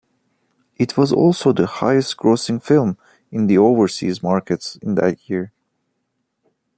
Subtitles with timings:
[0.77, 2.97] It was also the highest-grossing film
[3.31, 5.53] in the overseas markets that year.